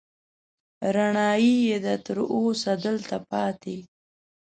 [0.95, 3.77] رڼايي يې ده، تر اوسه دلته پاتې